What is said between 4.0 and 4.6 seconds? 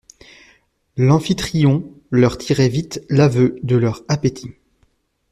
appétit.